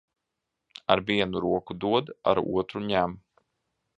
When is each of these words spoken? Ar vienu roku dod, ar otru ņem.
Ar 0.95 1.01
vienu 1.09 1.43
roku 1.43 1.77
dod, 1.85 2.11
ar 2.33 2.43
otru 2.61 2.85
ņem. 2.89 3.17